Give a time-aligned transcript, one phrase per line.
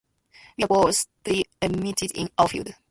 [0.57, 2.73] We are both pre-eminent in our field.